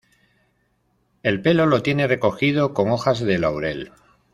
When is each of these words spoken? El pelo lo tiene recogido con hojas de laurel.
El 1.21 1.43
pelo 1.43 1.67
lo 1.67 1.83
tiene 1.83 2.07
recogido 2.07 2.73
con 2.73 2.89
hojas 2.89 3.19
de 3.19 3.37
laurel. 3.37 3.91